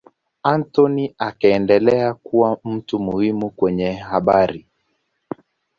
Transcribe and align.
Anthony 0.43 1.13
akaendelea 1.17 2.13
kuwa 2.13 2.59
mtu 2.63 2.99
muhimu 2.99 3.49
kwenye 3.49 3.91
habari. 3.91 4.67